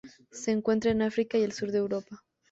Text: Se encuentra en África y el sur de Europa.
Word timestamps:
Se 0.31 0.49
encuentra 0.49 0.89
en 0.89 1.03
África 1.03 1.37
y 1.37 1.43
el 1.43 1.51
sur 1.51 1.71
de 1.71 1.77
Europa. 1.77 2.23